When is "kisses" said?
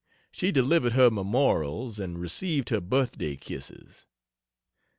3.37-4.07